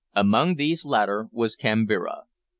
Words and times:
Among 0.15 0.55
these 0.55 0.83
latter 0.83 1.29
was 1.31 1.55
Kambira. 1.55 2.23